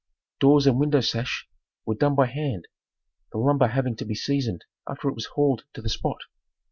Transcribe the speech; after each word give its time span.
Doors 0.39 0.65
and 0.65 0.79
window 0.79 0.99
sash 1.01 1.47
were 1.85 1.93
done 1.93 2.15
by 2.15 2.25
hand, 2.25 2.67
the 3.31 3.37
lumber 3.37 3.67
having 3.67 3.95
to 3.97 4.03
be 4.05 4.15
seasoned 4.15 4.65
after 4.89 5.07
it 5.09 5.13
was 5.13 5.25
hauled 5.35 5.65
to 5.75 5.81
the 5.83 5.89
spot. 5.89 6.21